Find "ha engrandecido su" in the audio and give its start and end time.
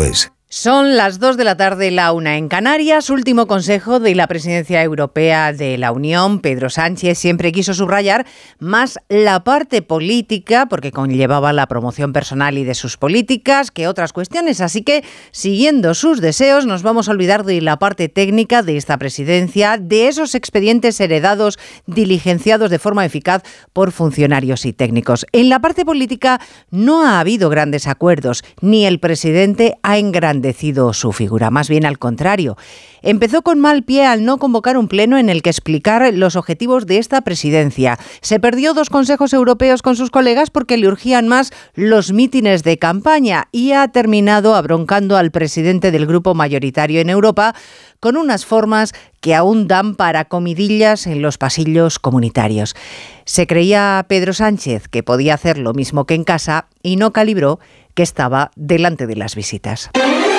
29.84-31.12